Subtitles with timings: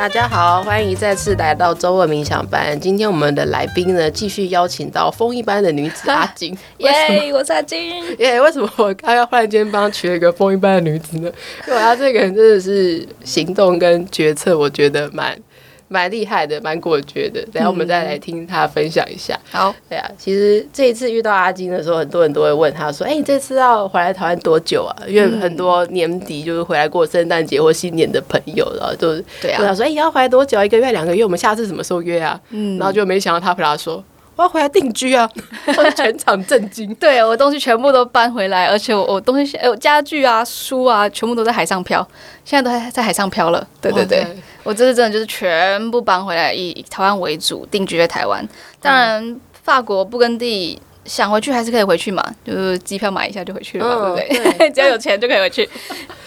[0.00, 2.80] 大家好，欢迎再次来到周二冥想班。
[2.80, 6.56] 今天我们的来宾呢，继续邀请到风一般的女子阿金。
[6.78, 8.02] 耶，yeah, 我是阿金。
[8.16, 11.30] 耶，为什么我刚刚忽然间帮她取了一个风一般的女子呢？
[11.68, 15.38] 因为她这个人真的是行动跟决策，我觉得蛮。
[15.92, 17.42] 蛮厉害的，蛮果决的。
[17.52, 19.34] 等下我们再来听他分享一下。
[19.52, 30.64] 嗯、好，对啊，其实这一次遇到阿金的时候，很多人都会问他说：“哎、欸，你这次要回来台湾多久啊？”因为很多年底就是回来过圣诞节或新年的朋友，然后就对啊，问他说：“哎、欸，你要回来多久？
[30.64, 31.24] 一个月、两个月？
[31.24, 34.04] 我们下次什么时候约啊？”嗯，然后就没想到他回答说。
[34.36, 35.28] 我要回来定居啊！
[35.94, 36.94] 全场震惊。
[36.94, 42.06] 对，我东西全部都搬回来，而且我我东西哎，我家具啊、书啊，全部都在海上漂，
[42.42, 43.68] 现在都在在海上漂了。
[43.82, 44.26] 对对对，
[44.62, 48.46] 我这次真的就是全部搬回来，以台湾为主，定居在台湾。
[48.80, 54.58] 当然，嗯、法国布根地想回去还是可以回去嘛，就是机票买一下就回去了嘛，哦、对不对？
[54.58, 55.68] 对 只要有钱就可以回去，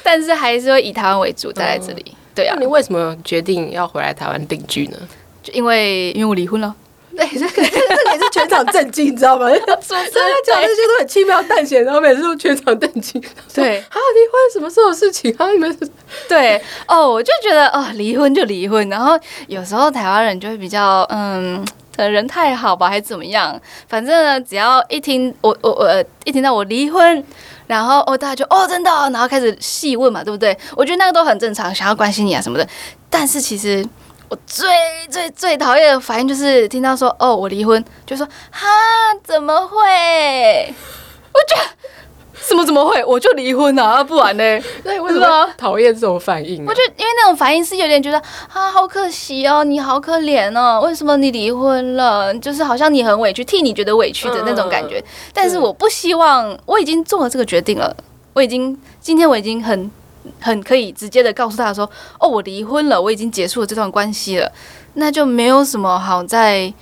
[0.02, 2.04] 但是还是会以台湾为主，待在这里。
[2.08, 4.98] 嗯、对啊，那你为什么决定要回来台湾定居呢？
[5.42, 6.76] 就因为因为我离婚了。
[7.16, 9.48] 对，这个这个也是全场震惊，你知道吗？
[9.82, 13.22] 所以他讲这些都很轻描淡写，然后每次都全场震惊。
[13.54, 15.34] 对，啊，离婚什么时候的事情？
[15.38, 15.78] 啊，你们
[16.28, 18.88] 对哦，我就觉得哦，离婚就离婚。
[18.90, 21.64] 然后有时候台湾人就会比较嗯，
[21.96, 23.60] 可能人太好吧，还是怎么样？
[23.88, 27.24] 反正呢，只要一听我我我一听到我离婚，
[27.68, 30.58] 然后哦，大家就哦真的，哦然后开始细问嘛，对不对？
[30.76, 32.68] 我觉得那个都很正常，想要关心你啊什么的。
[33.08, 33.86] 但是其实。
[34.34, 34.68] 我最
[35.12, 38.68] 最最讨厌的反应就是听到说哦，我离婚，就说哈，
[39.24, 40.74] 怎么会？
[41.32, 41.62] 我觉得
[42.48, 43.06] 怎么怎么会？
[43.06, 44.44] 我就离婚了啊，不然呢？
[44.84, 46.66] 那你为什么讨厌这种反应啊？
[46.68, 48.18] 我觉得因为那种反应是有点觉得
[48.52, 52.34] 啊，好可惜哦，你好可怜哦，为什么你离婚了？
[52.40, 55.04] 就是好像你很委屈，替你觉得委屈的那种感觉。
[55.32, 57.96] 但是我不希望，我已经做了这个决定了，
[58.34, 59.92] 我已经今天我已经很。
[60.40, 64.52] 很可以直接的告诉他说：“哦，我离婚了，我已经结束了这段关系了，
[64.94, 66.74] 那就没有什么好在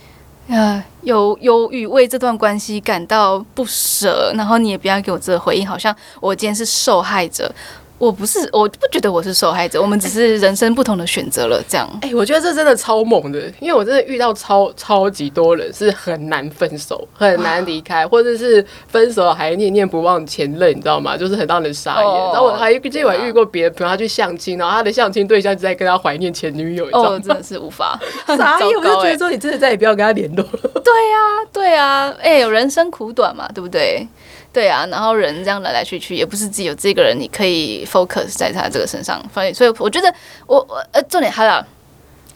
[0.47, 7.53] 呃有忧郁为这段关系感到不舍，然后你也不要给我这个回应，好像我今天是受害者。”
[8.01, 11.87] 我不是，我不觉得我是受害者，我们只是人生不同的选择了，这样。
[12.01, 21.15] 哎、欸，我觉得这真的超猛的，因为我真的遇到超超级多人是很难分手，很难离开，或者是分手还念念不忘前任，你知道吗？
[21.15, 22.03] 就是很让人傻眼。
[22.03, 28.67] 哦、然后我还今晚遇过别的朋友，他去相亲，然后他的相亲对象就在跟他怀念前女友，哦，真的是无法 傻眼。
[28.67, 30.81] 我就觉得说，你真的再也不要跟他联络了。
[30.83, 34.07] 对呀、啊，对呀、啊，哎、欸，有人生苦短嘛，对不对？
[34.53, 39.23] 对啊，然后人这样来来去去，也不是只有这个人，你可以 focus 在他这个身上。
[39.33, 40.13] 所以，所以我觉得
[40.45, 41.63] 我我呃，重点还有，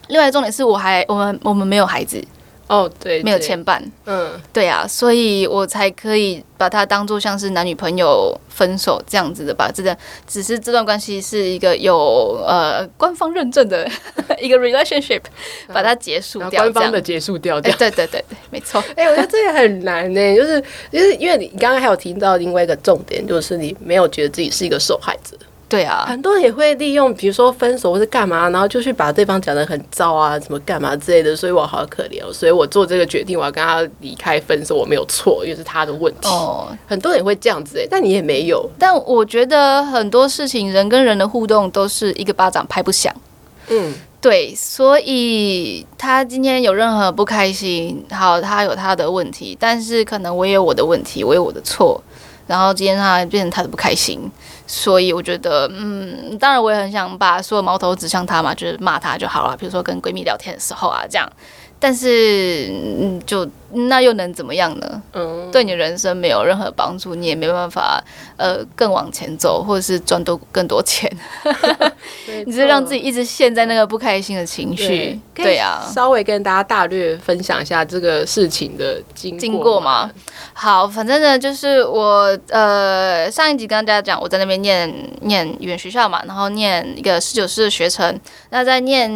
[0.08, 2.22] 另外重点是我还我们我们没有孩子。
[2.68, 9.70] 哦，对，没有牵绊，嗯，对啊，所以我才可以把它当做像是男女朋友分手这样子的吧。
[9.72, 9.96] 这个
[10.26, 11.96] 只是这段关系是一个有
[12.44, 13.88] 呃官方认证的
[14.40, 15.20] 一个 relationship，
[15.72, 18.82] 把它结束掉，官方的结束掉，对对对对，没错。
[18.96, 20.60] 哎，我觉得这个很难呢，就是
[20.90, 25.36] 就是因为你刚刚还有提到另外一个重点，就是你没有觉得自己是一个受害者。
[25.68, 36.28] 对啊，很多人也会利用，比如说分手或是干嘛，然后就去把对方讲的很糟啊，什么干嘛之类的，所以我好可怜哦，所以我做这个决定，我要跟他离开分手，我没有错，因为是他的问题。
[36.28, 38.64] 哦，很多人也会这样子哎，但你也没有。
[38.78, 43.12] 但我觉得很多事情，人跟人的互动都是一个巴掌拍不响。
[43.68, 52.00] 嗯，对，所以他今天有任何不开心，好，他有他的问题，但是可能我也有我的问题，我有我的错，
[52.46, 54.30] 然后今天他变成他的不开心。
[54.66, 59.56] 所以我觉得，嗯，当然我也很想把所有矛头指向他嘛，就是骂他就好了。
[59.56, 61.30] 比如说跟闺蜜聊天的时候啊，这样。
[61.78, 62.68] 但是，
[63.00, 65.02] 嗯，就那又能怎么样呢？
[65.12, 68.02] 嗯，对你人生没有任何帮助，你也没办法
[68.36, 71.10] 呃更往前走，或者是赚多更多钱。
[72.46, 75.82] 你是让自己一直陷在那个不开心的情绪，对呀。
[75.92, 80.10] 稍微跟大家大略分享一下这个事情的经经过嘛。
[80.52, 84.92] 好，反正呢，就是我呃上一集跟大家讲，我在那边念
[85.22, 88.18] 念语言学校嘛，然后念一个十九师的学程。
[88.50, 89.10] 那在念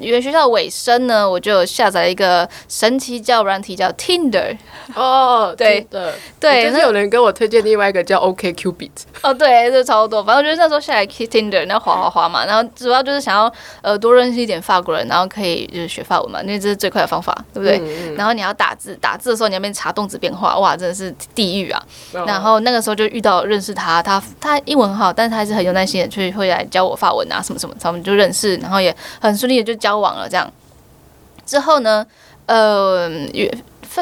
[0.00, 1.64] 语言学校尾声呢，我就。
[1.70, 4.56] 下载一个神奇教软体叫 Tinder
[4.94, 8.90] 哦， 对的，对，就是有人跟我推荐另外一个叫 OkCupid
[9.22, 13.52] 哦，对，这超多，反正我觉得那时候下来 Tinder，然后滑滑滑嘛，然后主要就是想要
[13.82, 17.78] 呃多认识一点法国人，然后可以就是学法文嘛，因为这是最快的方法，对不对？
[17.78, 21.82] 嗯嗯，然后你要打字，打字的时候你要边查动词变化，哇，真的是地狱啊！
[22.14, 30.50] 哦、然后那个时候就遇到认识他，他他英文很好，但是他还是很有耐心的去会来教我法文啊什么什么，他们就认识，然后也很顺利的就交往了这样。
[31.46, 32.06] 之后呢，
[32.50, 33.08] 呃，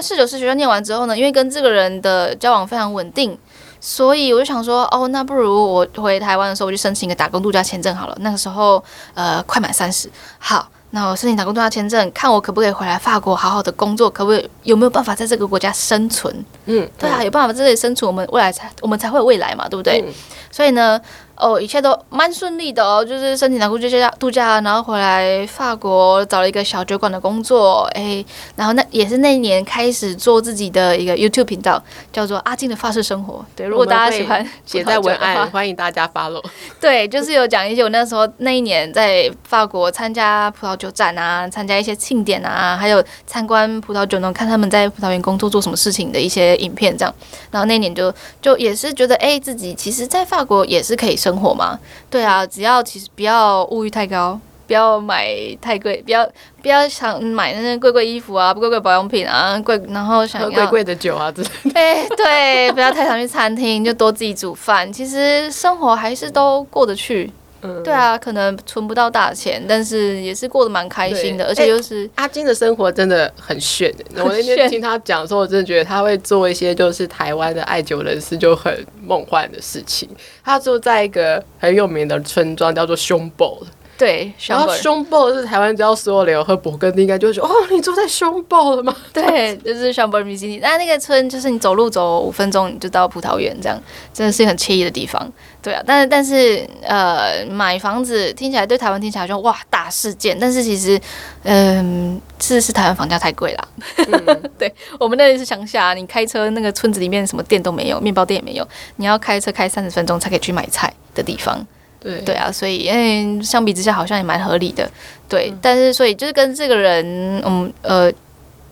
[0.00, 3.36] 四九四学校念完之后呢，因为跟这个人的交往非常稳定，
[3.78, 8.16] 所以我就想说，哦，那不如我回台湾的时候，我就申请一个打工度假签证好了。
[8.20, 16.34] 那个时候，呃，快满三十，好，那我申请打工度假签证，看我可不可以回来法国好好的工作，可不可以有没有办法在这个国家生存？
[16.64, 20.02] 嗯，对啊，有办法在这里生存，我们未来才我们才会有未来嘛，对不对？
[20.06, 20.12] 嗯、
[20.50, 20.98] 所以呢。
[21.38, 28.24] 哦，一切都蛮顺利的哦，就是申请打工度假度假，然后回来法国找了一个小酒馆的工作，哎，
[28.56, 31.82] 然后那也是那一年开始做自己的一个 YouTube 频道，
[32.12, 33.44] 叫做阿静的法式生活。
[33.54, 36.42] 对，如果大家喜欢写在文案，欢迎大家 follow。
[36.80, 47.14] 对，就是有讲一些我那时候那一年在法国参加葡萄酒展啊，参加一些庆典啊，还有参观葡萄酒农，看他们在葡萄园工作做什么事情的一些影片这样。
[47.50, 51.78] 然后那一年就就也是觉得，哎，自己其实在法国也是可以生活嘛，
[52.10, 55.28] 对啊，只要其实不要物欲太高，不要买
[55.60, 56.28] 太贵，不要
[56.62, 67.30] 不要想买那些贵贵衣服啊，贵贵保养品啊，贵然后想要贵贵的酒啊，之类的哎对，不要太常去餐厅，就多自己煮饭，其实生活还是都过得去。
[67.62, 73.92] 嗯，对啊，可能存不到大钱，但是也是过得蛮开心的，而且就是、欸、阿金的生活真的很炫。
[74.16, 80.08] 我那天听他讲的时候，我真的觉得他会做一些就是台湾的爱酒人士就很梦幻的事情。
[80.44, 83.58] 他住在一个很有名的村庄，叫做凶堡。
[83.98, 88.94] 对，然后熊堡是台湾只要所有人有喝勃艮第，应该就会说哦，你住在熊堡了吗？
[89.12, 90.58] 对，就是香堡米基尼。
[90.58, 93.76] 那那个村就是你走路走五分钟你就到葡萄园，这样
[94.14, 95.30] 真的是很惬意的地方。
[95.60, 100.98] 对啊，但是但是呃，买房子听起来对台湾听起来就哇大事件，但是其实
[101.42, 103.68] 嗯，是是台湾房价太贵啦。
[103.96, 111.66] 嗯、 对，我们那里是乡下，你开车那个村子里面什么店都没有，面包店也没有，你要开车开三十分钟才可以去买菜的地方。
[112.00, 114.88] 对对啊，所以嗯，相比之下好像也蛮合理的，
[115.28, 115.50] 对。
[115.50, 117.04] 嗯、但是所以就是跟这个人，
[117.44, 118.10] 嗯呃，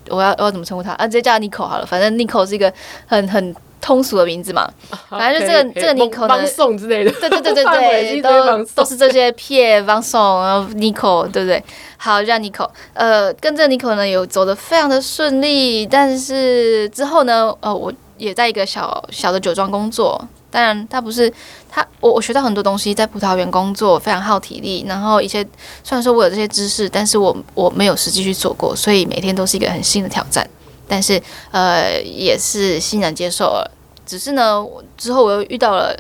[0.09, 1.07] 我要我要怎么称呼他啊？
[1.07, 2.73] 直接叫他 Nico 好了，反正 Nico 是一个
[3.07, 4.71] 很很通俗的名字嘛。
[5.11, 11.63] 反正就这个这个 Nico 呢，送之类的，对对对对对， 都都是这些 Pierre Vincent 然后 Nico 对不对？
[11.97, 12.69] 好，叫 Nico。
[12.95, 20.27] 呃，跟这个 Nico 呢有走的非常的顺利，但是之后呢，呃，我也在一个小小的酒庄工作。
[20.57, 21.31] 当然，他不是
[21.69, 25.47] 他，我我学到很多东西，在葡萄园工作非常耗体力，然后一些
[25.85, 30.49] 虽然说我有这些知识，但是我我没有实际去做过，所以每天都是一个很新的挑战。
[30.89, 33.71] 但是呃，也是欣然接受了。
[34.07, 34.65] 只是呢，
[34.97, 35.95] 之后我又遇到了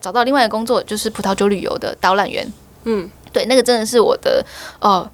[0.00, 2.52] 找到另外一个工作，就是葡萄酒旅游的导览员。
[2.82, 4.44] 嗯，对，那个真的是我的
[4.80, 4.90] 哦。
[4.90, 5.10] 呃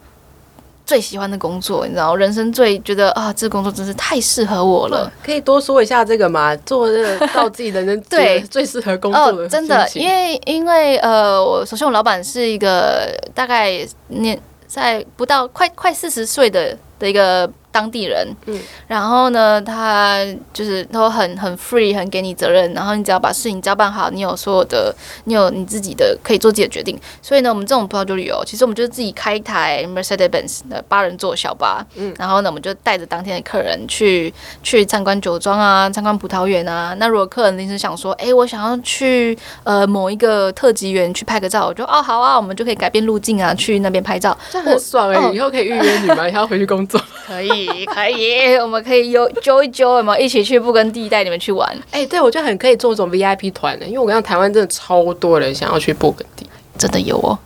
[0.87, 5.13] 最喜欢的工作，你知道，人生最觉得啊，这个工作真是太适合我了。
[5.23, 6.55] 可以多说一下这个吗？
[6.65, 17.51] 做这个到自己的人 对最适合工作的、哦，真的，因为因为呃，我首先我老板是一个大概年在不到快快四十岁的的一个。
[17.73, 24.95] 当地人，嗯，然后呢，他就是都很很 free，很给你责任，然后你只要把事情交办好，你有所有的，
[25.25, 26.99] 你有你自己的可以做自己的决定。
[27.21, 34.33] 所以呢，我们这种葡萄酒旅游，其实我们就是自己开一台 Mercedes-Benz 的八人座小巴，嗯，然后呢，我们就带着当天的客人去
[34.63, 36.97] 去参观酒庄啊，参观葡萄园啊。
[36.99, 45.31] 那如果客人临时想说，哎，我想要去呃某一个特级园去拍个照，我就哦好啊，我们就可以改变路径啊，去那边拍照，这很爽哎、欸！
[45.35, 46.25] 以后可以预约你吗？
[46.27, 47.85] 你要回去工作可以。
[47.87, 51.69] 可以， 我们可以有揪一揪，有没有一起去布根地带你们去玩？
[51.91, 57.39] 哎、欸，对，我觉得很可以做一种 VIP 团的，因为我跟你讲台湾真的超多人想要去布根地，真的有哦。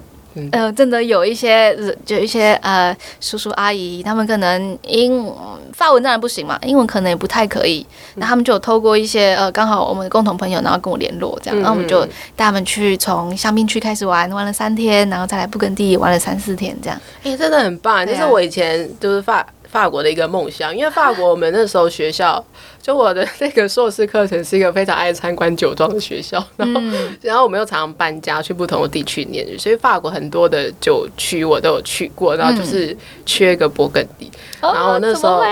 [0.47, 5.33] 嗯、呃，真的有一些，就一些呃叔叔阿姨，他们可能英
[5.73, 12.05] 法文当然不行嘛，英文可能也不太可以，那、嗯、他们就有透过一些呃刚好我们的共同朋友，然后跟我联络这样，然后我们就
[12.37, 17.01] 带他们去从香槟区开始玩，玩了三天，然后再来布根地玩了三四天这样。
[17.23, 19.47] 哎、欸，真的很棒，就、啊、是我以前就是法。
[19.71, 22.45] 法国的一个梦想，因为法国我们那时候学校，
[22.83, 32.97] 就我的那个硕士课程是一个非常爱参观酒庄的学校，然后、嗯、 然后我们又常常搬家去不同的地区念，所以法国很多的酒区我都有去过，然后就是
[33.27, 35.43] 缺个勃艮第，嗯、然后那时候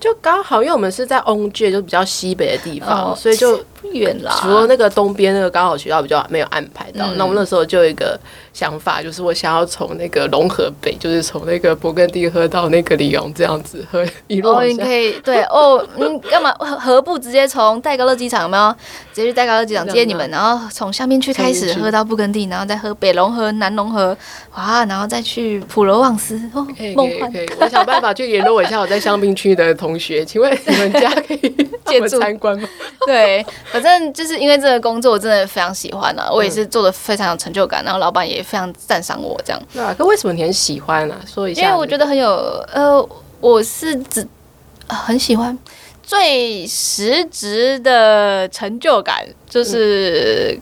[0.00, 4.38] 就刚好，因为我们是在翁爵，就比较西北的地方，哦、所以就不远啦。
[4.40, 8.18] 除了那个东边那个刚好学校比较没有安排到，嗯、那我们那时候就有一个。
[8.54, 14.50] 想法就是我想要从那个龙河北，就是从那个勃艮第喝到那个里昂这样子喝一路。
[14.50, 18.74] 哦，你可以对哦，嗯，干嘛何何不直接从戴高乐机场有没有？
[19.12, 24.16] 直接去戴高乐机场接你们，然后从香槟区开始喝到布根地，然后再喝北龙河、南龙河，
[24.54, 27.30] 哇，然后再去普罗旺斯哦，梦幻。
[27.32, 31.40] 可以，我想办法去联络一下我在香槟区的同学，请问你们家可以
[31.86, 32.68] 借住参观吗？
[33.06, 39.62] 对，反正就是因为这个工作我真的非常喜欢啊，我也是做的非常有成就感，然后老板也非常赞赏我这样。
[39.72, 41.14] 对啊，可为什么你很喜欢呢？
[41.26, 41.62] 说一下。
[41.62, 42.28] 因为我觉得很有
[42.72, 43.08] 呃，
[43.40, 44.26] 我是只
[44.86, 45.56] 很喜欢。
[46.08, 50.58] 最实质的成就感就是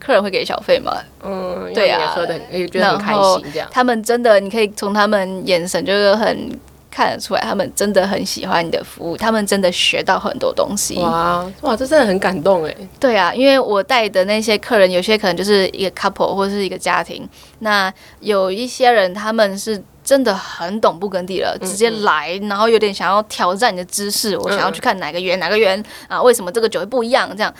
[0.00, 0.96] 客人会给小费嘛。
[1.22, 3.52] 嗯，对啊，说的也觉得很开心。
[3.52, 6.58] 这样，他们真的，你可以从他们眼神就是很。
[6.94, 10.98] 看得出来，他们真的很喜欢你的服务，他们真的学到很多东西。
[10.98, 12.76] 哇哇，这真的很感动哎！
[13.00, 17.26] 对啊，因为我带的那些客人，有些可能就是一个 couple 或者是一个家庭，
[17.60, 27.34] 那有一些人他们是真的很懂布根地了，直接来，然后有点想要挑战你的知识，我想要去看哪个园哪个园啊，为什么这个酒会不一样？
[27.34, 27.50] 这样。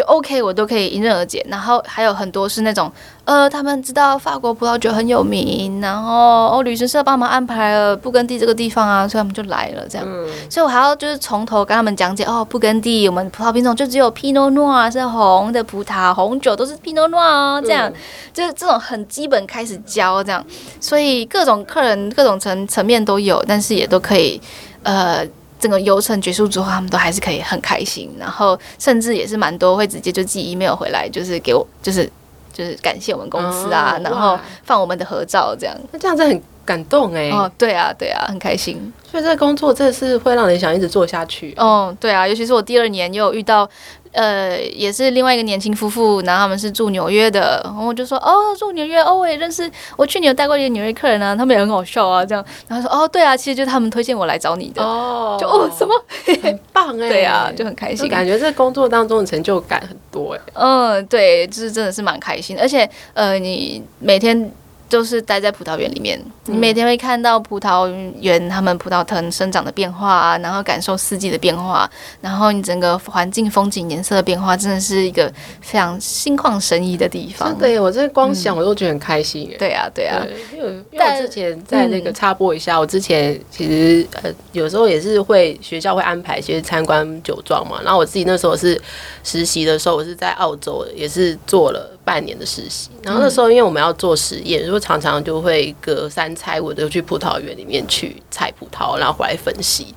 [0.00, 1.44] 就 OK，我都可以迎刃而解。
[1.50, 2.90] 然后还有很多是那种，
[3.26, 9.86] 呃，他们知道法国葡萄酒很有名，然后哦，旅行社帮忙安排了布根地这个地方啊，所以他们就来了。
[9.90, 17.94] 这样，嗯、所以我还要就是从头跟他们讲解哦，布根地我们葡萄品种就只有皮诺诺啊，是红的葡萄，红酒都是皮诺诺啊，这样、嗯、
[18.32, 20.42] 就是这种很基本开始教这样，
[20.80, 24.40] 所以各种客人各种层层面都有，但是也都可以
[24.82, 25.26] 呃。
[25.60, 32.10] 整个流程结束之后，他们都还是可以很开心，然后甚至也是蛮多会直接就寄 email 回来，就是给我，就是
[32.52, 35.76] 就是感谢我们公司啊，哦、然后放我们的合照这样。
[35.92, 37.28] 那这样子很感动哎。
[37.30, 38.92] 哦，对啊，对啊，很开心。
[39.10, 41.54] 所以这个工作真的是会让人想一直做下去。
[41.56, 43.68] 哦，对啊，尤其是我第二年又有遇到。
[44.12, 55.94] 呃，也是另外一个年轻夫妇，然后他们是住纽约的，然后我就说哦，住纽约哦，我也认识，我去年有带过一个纽约客人啊，他们也很好笑啊，这样，然后说哦，对啊，其实就是他们推荐我来找你的，哦，就哦什么？
[56.42, 64.50] 很棒哎，对啊，就很开心，感觉这工作当中的成就感很多哎，嗯，对，就是真的是蛮开心，而且呃，你每天。
[64.90, 67.88] 都是待在葡萄园里面，你每天会看到葡萄
[68.20, 71.88] 园他们葡萄藤生长的变化啊，然后感受四季的变化，
[72.20, 77.56] 然后你整个环境风景颜色的变化，真的是一个非常心旷神怡的地方。
[77.56, 79.48] 对，我这光想我都觉得很开心。
[79.60, 80.26] 对啊，对啊。
[80.52, 88.80] 因为因为我之前在那个插播一下，我之前其实呃有时候也是会学校会安排一些参观酒庄嘛，然后我自己那时候是
[89.22, 91.88] 实习的时候，我是在澳洲也是做了。
[92.02, 99.94] 半年的实习，然后那时候因为我们要做实验，所以常常就会隔三差五的去葡萄园里面去采葡萄，然后回来分析。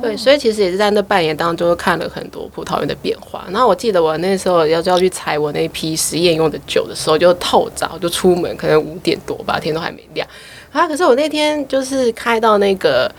[0.00, 3.44] 对，所以其实也是在那半年当中看了很多葡萄园的变化。
[3.50, 10.26] 然后我记得我那时候要要去采我那批实验用的酒的时候，就透早就出门，可能五点多吧，天都还没亮。
[10.72, 13.12] 啊，可是我那天就是开到那个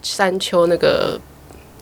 [0.00, 1.20] 山丘，那个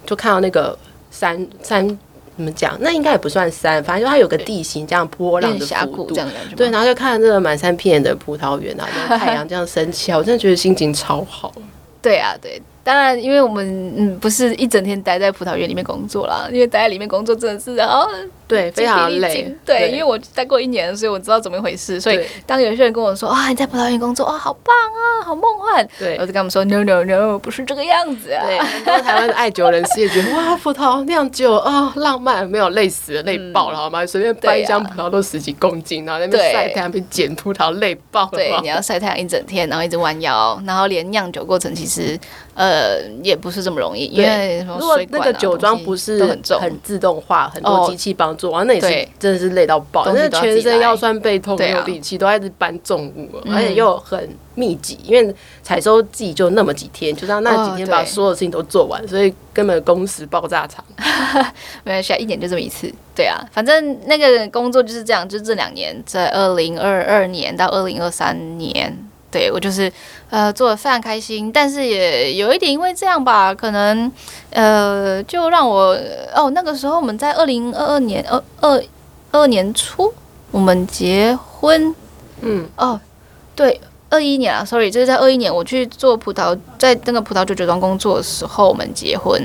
[0.06, 0.76] 就看到那个
[1.10, 1.98] 山山。
[2.38, 2.74] 怎么讲？
[2.80, 6.54] 那应该也不算山，反正就它有个地形这样波浪的峡谷这样的感觉。
[6.54, 11.52] 对，然后就看这个满山遍野的葡萄园啊，然后太阳这样升起来，我真的觉得心情超好。
[12.00, 12.62] 对啊，对。
[12.88, 18.02] 当然，因为我们嗯不是一整天待在葡萄园里面工作啦，因为待在里面工作真的是啊，
[18.46, 19.54] 对，非常累。
[19.62, 22.00] 对，对因为我待过一年，所以我知道怎么一回事。
[22.00, 25.86] 所以当有些人跟我说啊，你在葡萄园工作啊，好棒啊，好梦幻。
[25.98, 28.46] 对，我就跟他们说，no no no，不是这个样子啊。
[28.46, 34.06] 对，很多台湾的爱酒人士也觉得哇，葡萄酿酒啊，浪漫，没有累死了，累爆了好吗？
[34.06, 38.30] 随便搬一箱葡萄都十几公斤，然后在那边晒太阳，被剪葡萄累爆了。
[38.32, 42.18] 对，你要晒太阳一整天，然后一直弯腰，然后连酿酒过程其实。
[42.54, 42.77] 呃，
[43.22, 60.84] 也不是这么容易，因为如果那个酒庄不是很重、很自动化，很多机器帮助，完那也是真的是累到爆，那全身腰酸背痛，没有力气，都在一直搬重物，而且又很密集，因为采收季就那么几天，就让那几天把所有事情都做完，所以根本工时爆炸长。
[61.84, 62.92] 没关系，一年就这么一次。
[63.14, 68.96] 对啊，反正那个工作就是这样，就这两年，在二零二二年到二零二三年。
[69.30, 69.92] 对，我就是，
[70.30, 74.10] 呃，做的非常开心，但是也有一点因为这样吧，可能，
[74.48, 75.94] 呃，就让我
[76.34, 78.82] 哦，那个时候我们在二零二二年二二
[79.30, 80.14] 二年初
[80.50, 81.94] 我们结婚，
[82.40, 82.98] 嗯，哦，
[83.54, 89.38] 对，二一年啊，sorry，就是在二一年我去做葡萄，在那个葡萄酒酒庄工作的时候我们结婚，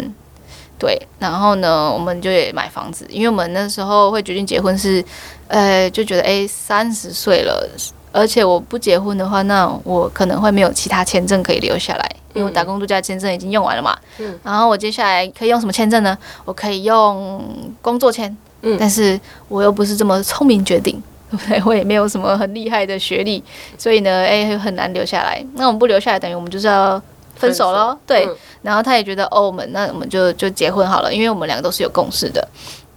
[0.79, 5.03] 对，然后呢，我们就也买房子，因为我们那时候会决定结婚是，
[5.49, 7.69] 呃，就觉得诶，三十岁了。
[8.13, 13.97] 而且我不结婚的话，那我可能会没有其他签证可以留下来，因为我打工度假签证已经用完了嘛。
[14.19, 14.39] 嗯。
[14.43, 16.15] 然后我接下来可以用什么签证呢？
[16.45, 17.43] 我可以用
[17.81, 18.37] 工作签。
[18.61, 18.77] 嗯。
[18.79, 21.01] 但是我又不是这么聪明决定，
[21.31, 21.63] 对不对？
[21.65, 23.43] 我也没有什么很厉害的学历，
[23.77, 25.43] 所以呢，诶，很难留下来。
[25.55, 27.01] 那我们不留下来，等于我们就是要
[27.35, 27.97] 分手喽。
[28.05, 28.29] 对。
[28.61, 32.47] 然后他也觉得，哦，我们那我们就就结婚好了，因为我们两个都是有共识的。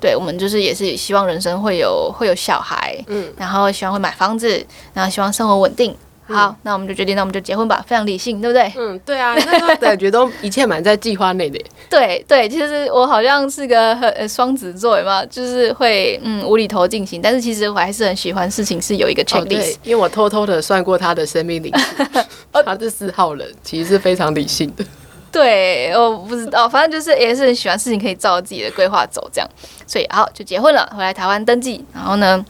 [0.01, 5.95] 对，我们就是也是希望人生会有会有小孩，嗯，然后希望会买房子，然后希望生活稳定。
[6.29, 8.73] 好，嗯、那我们就决定，那我们就结婚吧，非常理性，对不对？
[8.77, 11.57] 嗯，对啊，那时候感觉都一切满在计划内的。
[11.89, 22.05] 对对，其实我好像是个很双子座嘛，就是会嗯无厘头进行，但是其实我还是很喜欢事情是有一个 checklist，哦、因为我偷偷的算过他的生命灵数，
[22.65, 24.85] 他是四号人，其实是非常理性的。
[25.33, 29.49] 对，我不知道，反正就是也是很喜欢事情可以照自己的规划走这样，
[29.87, 32.45] 所以好就结婚了，回来台湾登记，然后呢。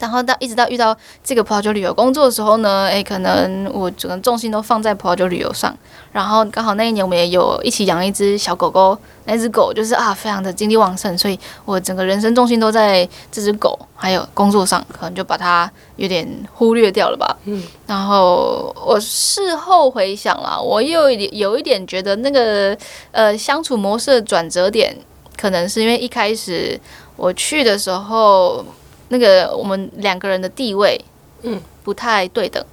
[0.00, 5.76] 然后到一直到遇到这个葡萄酒旅游工作的时候呢，诶，可能我整个重心都放在葡萄酒旅游上。
[6.10, 17.36] 然后刚好那一年我们也有一起养一只小狗狗，那只狗就是啊，非常的精力旺盛，所以我整个人生重心都在这只狗还有工作上，可能就把它有点忽略掉了吧。
[17.44, 17.62] 嗯。
[17.86, 22.76] 然后我事后回想了，我又有一点有一点觉得那个
[23.12, 24.96] 呃相处模式的转折点，
[25.36, 26.80] 可能是因为一开始
[27.16, 28.64] 我去的时候。
[29.10, 30.98] 那个我们两个人的地位，
[31.42, 32.64] 嗯，不太对等。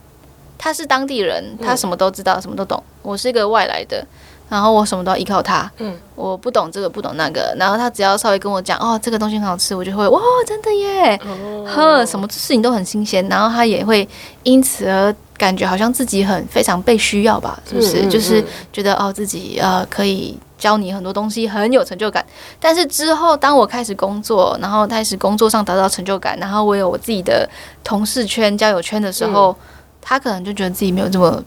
[0.58, 2.82] 他是当地人，他什么都知道，什么都懂。
[3.03, 4.03] 我是一个外来的，
[4.50, 5.72] 然后我什么都要依靠他。
[5.77, 7.56] 嗯，我不懂这个，不懂那个。
[7.60, 11.20] 然后他只要稍微跟我讲，哦，这个东西很好吃，我就会哇，真的耶，
[11.67, 13.24] 呵，什么事情都很新鲜。
[13.29, 14.08] 然后他也会
[14.41, 17.62] 因此而感觉好像自己很非常被需要吧？
[17.70, 18.08] 是不是？
[18.08, 20.38] 就是觉得哦，自己呃可以。
[20.58, 22.26] 教你很多东西，很有成就感。
[22.60, 27.48] 但是之后，当我开始工作，然后开始工作上得到成就感，然后我有我自己的
[27.84, 29.56] 同事圈、交友圈的时候，嗯、
[30.02, 31.44] 他可能就觉得自己没有这么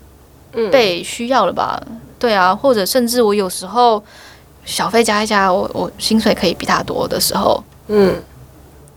[0.70, 1.82] 被需要了吧？
[1.88, 4.02] 嗯、对啊，或者甚至我有时候
[4.64, 8.14] 小费加一加，我我薪水可以比他多的时候，嗯。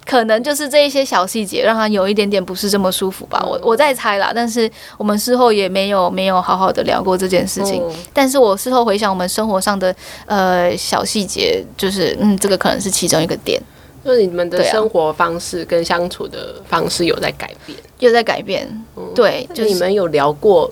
[0.05, 4.31] 可能就是这一些小细节让他有一点点不是这么舒服吧，我我在猜啦。
[4.33, 7.81] 但是我们事后也没有没有好好的聊过这件事情。
[8.13, 9.95] 但是我事后回想我们生活上的
[10.25, 13.62] 呃小细节，就是嗯，这个可能是其中一个点。
[14.03, 18.67] 就是你们的生活方式跟相处的方式有在改变，有在改变。
[19.15, 20.69] 对，就你们有聊过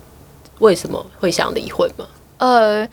[0.60, 2.06] 为什么会想离婚吗？
[2.40, 2.88] 呃。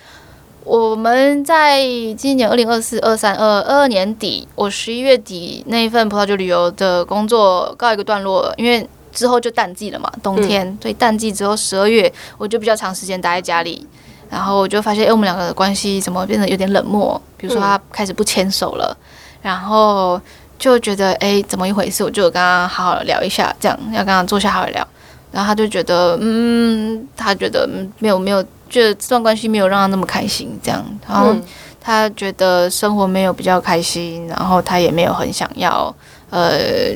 [0.68, 1.82] 我们在
[2.18, 13.86] 今年二零二四、二三、二二二年底，我十一月底那一份葡萄酒旅游的工作告一个段落，因为之后就淡季了嘛，冬天，嗯、所以淡季之后十二月我就比较长时间待在家里，
[14.28, 17.18] 然后我就发现，哎，我们两个的关系怎么变得有点冷漠？
[17.38, 18.94] 比如说他开始不牵手了，
[19.40, 20.20] 然后
[20.58, 22.04] 就觉得，哎，怎么一回事？
[22.04, 24.86] 我就跟他好好聊一下，这样要跟他坐下好好聊，
[25.32, 27.66] 然后他就觉得，嗯，他觉得
[28.00, 28.44] 没有没有。
[28.68, 31.34] 觉得这段关系没有让他那么开心，这样，然后
[31.80, 35.94] 他觉得生活没有比较开心，然后他也没有很想要，
[36.30, 36.94] 呃，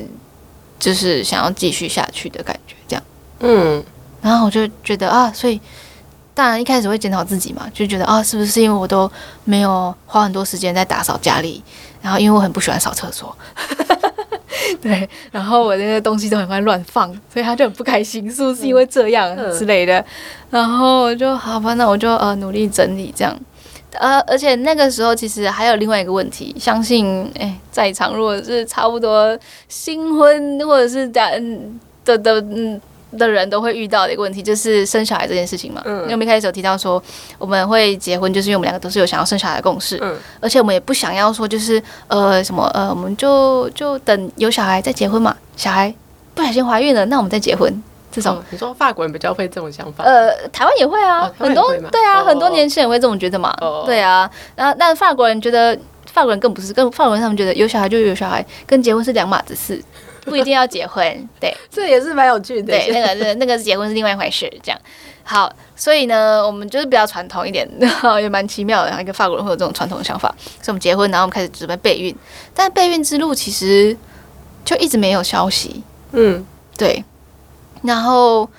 [0.79, 3.03] 就是想要继续下去的感觉，这样，
[3.39, 3.83] 嗯，
[4.21, 5.59] 然后我就觉得啊，所以
[6.33, 9.11] 当然一开始会检讨自己嘛，就觉得啊，是不是因为我都
[9.43, 11.63] 没有花很多时间在打扫家里，
[12.01, 13.35] 然后因为我很不喜欢扫厕所。
[14.81, 20.03] 对，然后我那些东西都很快乱放，所以他就很不开心，是不是因为这样之类的？
[20.49, 23.37] 然后我就好吧，那我就呃努力整理这样。
[23.93, 31.41] 呃，而且那个时候其实还有另外一个问题，相信哎，在场如果是差不多新婚或者是的
[32.03, 32.81] 的的嗯。
[33.17, 35.81] 的人都会遇到的一个问题，就是生小孩这件事情嘛。
[35.85, 37.01] 嗯，因为我们一开始有提到说，
[37.37, 39.97] 我们会结婚，就是因为我们两个都是有想要生小孩的共识。
[40.01, 45.35] 嗯，而且我们也不想要说，就是呃什么呃，我们就就等有小孩再结婚嘛。
[45.55, 45.93] 小孩
[46.33, 47.83] 不小心怀孕了，那我们再结婚。
[48.11, 50.03] 这种、哦、你说法国人比较会这种想法？
[50.03, 53.51] 呃，台湾也会啊，很多对啊，哦、很多年轻人会这么觉得嘛。
[53.59, 55.75] 哦、对啊，然后但法国人觉得，
[56.13, 59.83] 法国人更不是，跟法国人他们觉得有小孩就有小孩，跟结婚是两码子事。
[60.21, 62.67] 不一定要结婚，对， 这也是蛮有趣的。
[62.71, 64.79] 对，那个是那个结婚是另外一回事，这样。
[65.23, 68.87] 好，所以呢，我们就是比较传统一点，然 后也蛮奇妙的。
[68.87, 72.15] 然后一个法国人会有这种传统的想法，所以我们结婚，然后我们开始准备备孕。
[72.53, 73.97] 但备孕之路其实
[74.63, 75.83] 就一直没有消息。
[76.11, 76.45] 嗯，
[76.77, 77.03] 对，
[77.81, 78.49] 然后。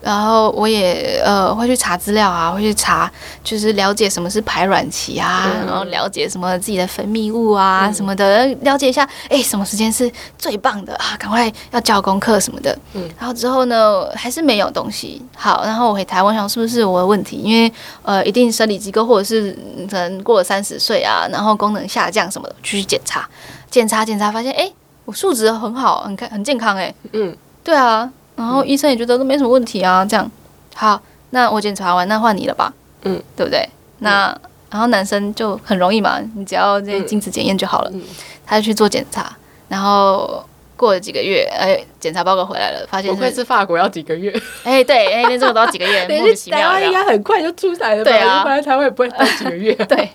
[0.00, 3.10] 然后我也呃会去查资料啊，会去查，
[3.42, 11.16] 就是了解什么是排卵期啊，嗯、然后了解什么自己的分泌物啊、嗯、什么的，了解一下，哎，什么时间是最棒的啊？
[11.18, 12.78] 赶快要交功课什么的。
[12.94, 15.20] 嗯，然后之后呢，还是没有东西。
[15.36, 17.36] 好，然后我回台湾想是不是我的问题？
[17.36, 19.50] 因为呃，一定生理机构或者是
[19.90, 23.28] 可能过了三十岁啊，然后功能下降什么的，去检查，
[23.70, 24.70] 检查检查，发现哎，
[25.04, 26.94] 我数值很好，很开很健康哎。
[27.12, 28.10] 嗯，对啊。
[28.38, 30.30] 然后医生也觉得都没什么问题啊，这样。
[30.74, 32.72] 好，那我检查完，那换你了吧，
[33.02, 33.68] 嗯，对不对？
[33.98, 34.34] 那
[34.70, 37.92] 然后男生就很容易嘛，你只要这些精子检验就好了，
[38.46, 39.36] 他就去做检查，
[39.68, 40.44] 然后
[40.76, 50.08] 过了几个月，哎，检查报告回来了，发现不愧是法国要几个月，哎，对，哎，那这种都要几个月， 莫名其妙，台湾应该很快就出来了吧，对啊，不然台湾也不会待几个月， 对。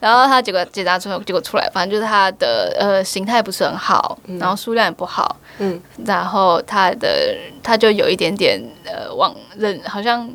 [0.00, 10.28] 然后他结果检查出来，结果出来，反正就是他的呃形态不是很好，嗯、然后数量也不好，嗯，然后他的他就有一点点呃往人好像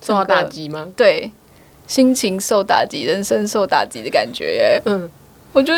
[0.00, 0.86] 受到打击吗？
[0.96, 1.30] 对，
[1.86, 4.82] 心情受打击，人生受打击的感觉耶。
[4.86, 5.08] 嗯，
[5.52, 5.72] 我就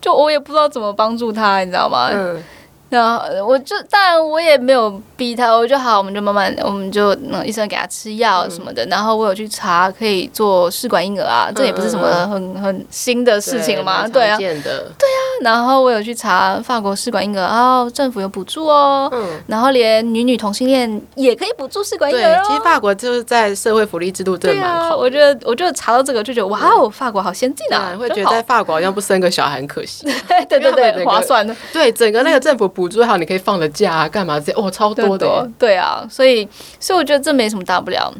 [0.00, 2.10] 就我也不知道怎么帮助他，你知道吗？
[2.12, 2.42] 嗯，
[2.90, 8.84] 然后我就当然我也没有逼他，我就好，我们就慢慢，我们就嗯，医生给他吃药什么的。
[8.84, 15.18] 嗯、然后我有去查可以做试管婴儿啊，嗯、这也不是什么很很新的事情嘛，对啊，对啊。
[15.42, 22.44] 然后我有去查法国试管婴儿，哦政府有补助哦，嗯，然后连女女同性恋也可以补助试管婴儿哦。
[22.46, 24.96] 其实法国就是在社会福利制度真的蛮好。
[24.96, 30.06] 我觉得，我就查到这个就觉得哇哦，法国好先进啊，会觉得在法国好像不生个小孩很可惜。
[30.48, 31.54] 对 对对，划算的。
[31.72, 35.46] 对，整个那个政府补助好，你可以放了假啊，干嘛这些哦，超多的。
[35.58, 38.10] 对啊，所以所以我觉得这没什么大不了。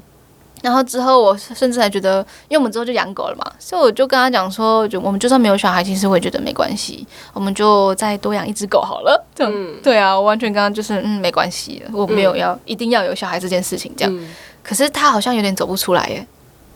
[0.61, 2.18] 然后之后我甚至还觉得，
[2.49, 9.25] 因为我们之后就养狗了嘛，所以我就跟他讲说，就我们就算没有小孩，其实我也觉得没关系，我们就再多养一只狗好了。
[9.35, 14.14] 这样、嗯、对啊，我完全刚刚就是嗯没关系，我没有要、嗯、一定要有小孩这件事情这样。
[14.14, 14.29] 嗯、
[14.62, 16.27] 可是他好像有点走不出来耶。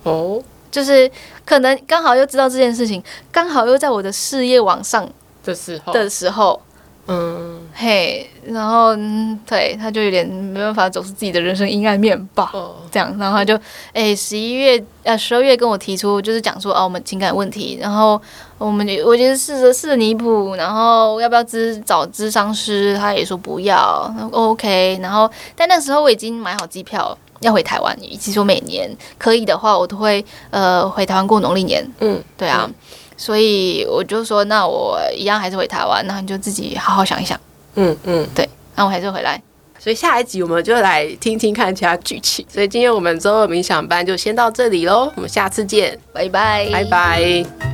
[0.04, 1.10] 哦，就是
[1.44, 5.06] 可能刚好又知道这件事情，刚好又在我的事业往上
[5.44, 6.58] 的时候的时候。
[7.06, 8.96] 嗯，嘿，然后
[9.46, 13.58] 对，他就有点没办法走出自己的人生阴暗面吧，哦、这样，然后他就
[13.92, 18.18] 哎，十一月呃十二月跟我提出，就是讲说哦，我们情感问题，然后
[18.56, 32.66] 我们我觉得试着试着弥补，然后要不要咨找咨商师，他也说不要，OK，然后但那时候我已经买好机票要回台湾，其实我每年可以的话，我都会呃回台湾过农历年，嗯，对啊。
[32.66, 32.74] 嗯
[33.16, 37.38] 所以我就说，那我一样还是回台湾，那你就自己好好想一想。
[37.76, 39.40] 嗯嗯，对，那我还是回来。
[39.78, 42.44] 所以下一集我们就来听听看其他剧情。
[42.48, 47.73] 所以今天我们周二冥想班就先到这里喽，我们下次见，拜拜，拜拜。